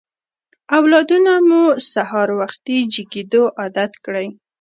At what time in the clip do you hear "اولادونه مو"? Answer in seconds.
0.77-1.61